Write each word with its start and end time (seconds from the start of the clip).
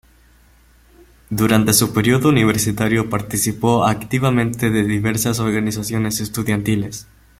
Durante 1.29 1.73
su 1.73 1.93
período 1.93 2.29
universitario 2.29 3.07
participó 3.07 3.85
activamente 3.85 4.71
de 4.71 4.81
diversas 4.83 5.39
organizaciones 5.39 6.19
estudiantiles. 6.21 7.05